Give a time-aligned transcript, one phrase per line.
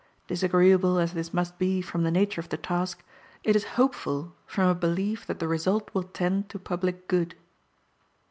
[0.25, 3.03] Disagreeable as this must be from the nature of the task,
[3.43, 7.35] it is hopeful from a belief that the result will tend to public good.